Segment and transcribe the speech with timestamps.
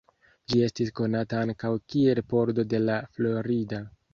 [0.53, 3.87] Ĝi estis konata ankaŭ kiel pordo de La Florida.